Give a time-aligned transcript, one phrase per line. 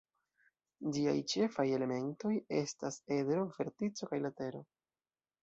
[0.95, 4.65] Ĝiaj ĉefaj elementoj estas: edro, vertico kaj latero.